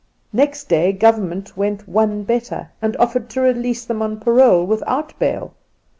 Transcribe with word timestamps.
Next 0.33 0.63
day 0.63 0.93
Government 0.93 1.55
went 1.55 1.87
one 1.87 2.23
better 2.23 2.71
and 2.81 2.97
offered 2.97 3.29
to 3.29 3.41
release 3.41 3.85
them 3.85 4.01
on 4.01 4.19
parole 4.19 4.65
without 4.65 5.13
bail. 5.19 5.53